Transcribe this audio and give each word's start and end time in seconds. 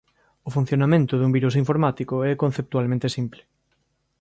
O 0.47 0.49
funcionamento 0.57 1.13
dun 1.15 1.31
virus 1.37 1.55
informático 1.61 2.15
é 2.29 2.31
conceptualmente 2.43 3.13
simple. 3.15 3.41